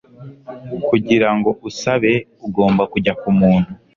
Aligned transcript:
Kugirango 0.87 1.49
usabe, 1.69 2.13
ugomba 2.47 2.83
kujya 2.91 3.13
kumuntu 3.21 3.71